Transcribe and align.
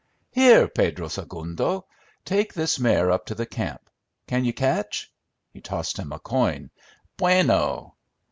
"Here, 0.31 0.67
Pedro 0.67 1.09
Segundo! 1.09 1.85
Take 2.25 2.55
this 2.55 2.79
mare 2.79 3.11
up 3.11 3.27
to 3.27 3.35
the 3.35 3.45
camp! 3.45 3.87
Can 4.27 4.43
you 4.43 4.51
catch?" 4.51 5.13
He 5.53 5.61
tossed 5.61 5.97
him 5.99 6.11
a 6.11 6.17
coin. 6.17 6.71
"Bueno!" 7.17 7.93